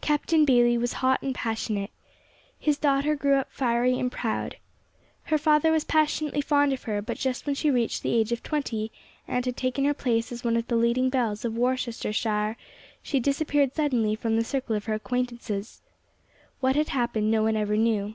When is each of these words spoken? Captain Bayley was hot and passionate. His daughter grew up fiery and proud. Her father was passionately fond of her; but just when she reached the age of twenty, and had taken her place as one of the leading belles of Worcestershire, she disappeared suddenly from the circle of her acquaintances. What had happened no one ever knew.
Captain 0.00 0.44
Bayley 0.44 0.78
was 0.78 0.92
hot 1.02 1.20
and 1.22 1.34
passionate. 1.34 1.90
His 2.56 2.78
daughter 2.78 3.16
grew 3.16 3.34
up 3.34 3.50
fiery 3.50 3.98
and 3.98 4.12
proud. 4.12 4.58
Her 5.24 5.38
father 5.38 5.72
was 5.72 5.82
passionately 5.82 6.40
fond 6.40 6.72
of 6.72 6.84
her; 6.84 7.02
but 7.02 7.18
just 7.18 7.46
when 7.46 7.56
she 7.56 7.68
reached 7.68 8.04
the 8.04 8.14
age 8.14 8.30
of 8.30 8.44
twenty, 8.44 8.92
and 9.26 9.44
had 9.44 9.56
taken 9.56 9.84
her 9.84 9.92
place 9.92 10.30
as 10.30 10.44
one 10.44 10.56
of 10.56 10.68
the 10.68 10.76
leading 10.76 11.08
belles 11.10 11.44
of 11.44 11.56
Worcestershire, 11.58 12.56
she 13.02 13.18
disappeared 13.18 13.74
suddenly 13.74 14.14
from 14.14 14.36
the 14.36 14.44
circle 14.44 14.76
of 14.76 14.84
her 14.84 14.94
acquaintances. 14.94 15.82
What 16.60 16.76
had 16.76 16.90
happened 16.90 17.32
no 17.32 17.42
one 17.42 17.56
ever 17.56 17.76
knew. 17.76 18.14